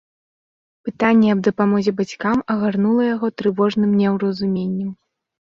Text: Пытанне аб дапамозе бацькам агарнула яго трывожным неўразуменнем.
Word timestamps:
Пытанне 0.87 1.27
аб 1.33 1.39
дапамозе 1.47 1.91
бацькам 1.99 2.41
агарнула 2.55 3.03
яго 3.15 3.31
трывожным 3.43 3.95
неўразуменнем. 4.01 4.91